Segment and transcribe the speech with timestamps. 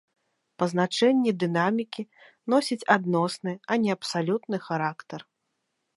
[0.61, 2.03] Пазначэнні дынамікі
[2.55, 5.19] носяць адносны, а не абсалютны характар.